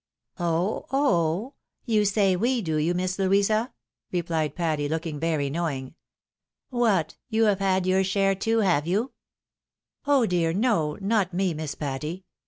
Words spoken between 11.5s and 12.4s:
Miss Patty.